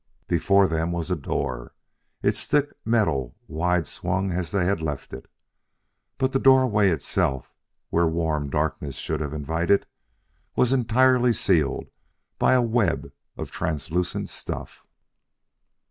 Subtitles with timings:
[0.27, 1.75] Before them was the door,
[2.23, 5.29] its thick metal wide swung as they had left it.
[6.17, 7.53] But the doorway itself,
[7.91, 9.85] where warm darkness should have invited,
[10.55, 11.85] was entirely sealed
[12.39, 14.83] by a web of translucent stuff.